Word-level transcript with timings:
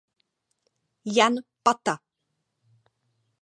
Jan 1.17 1.35
Pata. 1.63 1.95